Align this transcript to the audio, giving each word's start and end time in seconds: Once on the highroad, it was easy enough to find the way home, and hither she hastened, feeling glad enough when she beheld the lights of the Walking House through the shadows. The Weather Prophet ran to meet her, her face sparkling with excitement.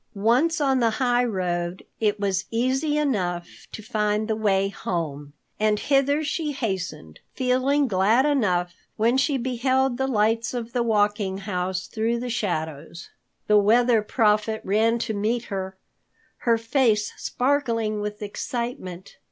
Once 0.15 0.59
on 0.59 0.79
the 0.79 0.97
highroad, 0.97 1.85
it 1.99 2.19
was 2.19 2.45
easy 2.49 2.97
enough 2.97 3.67
to 3.71 3.83
find 3.83 4.27
the 4.27 4.35
way 4.35 4.67
home, 4.67 5.31
and 5.59 5.77
hither 5.79 6.23
she 6.23 6.53
hastened, 6.53 7.19
feeling 7.35 7.87
glad 7.87 8.25
enough 8.25 8.73
when 8.97 9.15
she 9.15 9.37
beheld 9.37 9.97
the 9.99 10.07
lights 10.07 10.55
of 10.55 10.73
the 10.73 10.81
Walking 10.81 11.37
House 11.37 11.85
through 11.85 12.19
the 12.19 12.31
shadows. 12.31 13.11
The 13.45 13.59
Weather 13.59 14.01
Prophet 14.01 14.59
ran 14.63 14.97
to 14.97 15.13
meet 15.13 15.43
her, 15.53 15.77
her 16.37 16.57
face 16.57 17.13
sparkling 17.17 18.01
with 18.01 18.23
excitement. 18.23 19.17